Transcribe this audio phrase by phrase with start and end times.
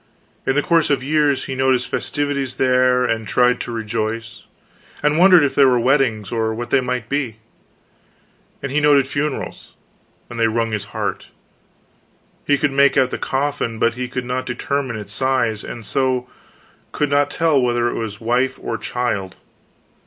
[0.47, 4.45] In the course of years he noted festivities there, and tried to rejoice,
[5.03, 7.35] and wondered if they were weddings or what they might be.
[8.63, 9.75] And he noted funerals;
[10.27, 11.27] and they wrung his heart.
[12.47, 16.27] He could make out the coffin, but he could not determine its size, and so
[16.91, 19.37] could not tell whether it was wife or child.